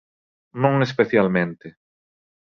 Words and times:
Non 0.61 0.75
especialmente. 0.87 1.67